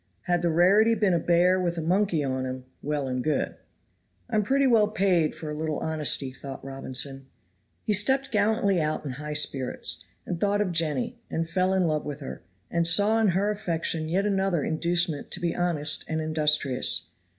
[0.23, 3.53] Had the rarity been a bear with a monkey on him, well and good.
[4.31, 7.27] "I'm pretty well paid for a little honesty," thought Robinson.
[7.83, 12.03] He stepped gallantly out in high spirits, and thought of Jenny, and fell in love
[12.03, 12.41] with her,
[12.71, 17.11] and saw in her affection yet another inducement to be honest and industrious.